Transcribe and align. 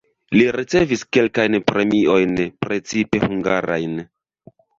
Li 0.35 0.43
ricevis 0.53 1.03
kelkajn 1.17 1.57
premiojn 1.67 2.33
(precipe 2.67 3.23
hungarajn). 3.27 4.03